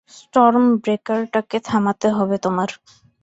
[0.11, 2.69] স্টর্মব্রেকারটাকে থামাতে হবে তোমার।